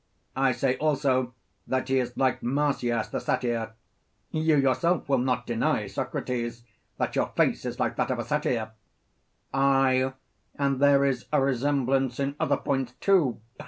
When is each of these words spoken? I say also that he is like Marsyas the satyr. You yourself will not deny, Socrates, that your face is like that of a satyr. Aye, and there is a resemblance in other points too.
I 0.35 0.51
say 0.53 0.77
also 0.77 1.35
that 1.67 1.87
he 1.87 1.99
is 1.99 2.17
like 2.17 2.41
Marsyas 2.41 3.09
the 3.11 3.19
satyr. 3.19 3.73
You 4.31 4.55
yourself 4.55 5.07
will 5.07 5.19
not 5.19 5.45
deny, 5.45 5.85
Socrates, 5.85 6.63
that 6.97 7.15
your 7.15 7.27
face 7.37 7.65
is 7.65 7.79
like 7.79 7.97
that 7.97 8.09
of 8.09 8.17
a 8.17 8.23
satyr. 8.23 8.71
Aye, 9.53 10.11
and 10.55 10.79
there 10.79 11.05
is 11.05 11.27
a 11.31 11.39
resemblance 11.39 12.19
in 12.19 12.35
other 12.39 12.57
points 12.57 12.93
too. 12.93 13.41